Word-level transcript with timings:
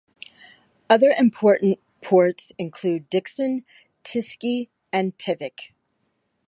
Other 0.89 1.11
important 1.15 1.77
ports 2.01 2.51
include 2.57 3.07
Dikson, 3.11 3.63
Tiksi, 4.03 4.69
and 4.91 5.15
Pevek. 5.19 5.73